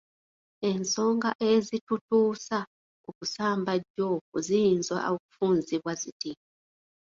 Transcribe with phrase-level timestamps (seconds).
[0.69, 2.57] Ensonga ezitutuusa
[3.03, 6.31] ku kusambajja okwo ziyinza okufunzibwa ziti.